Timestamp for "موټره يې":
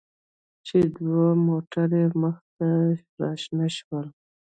1.45-2.09